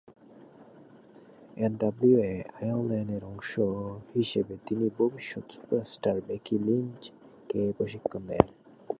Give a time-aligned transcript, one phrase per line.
[1.57, 3.51] NWA Ireland এর অংশ
[4.15, 7.01] হিসেবে তিনি ভবিষ্যৎ সুপারস্টার বেকি লিঞ্চ
[7.49, 8.45] কে প্রশিক্ষণ দেন।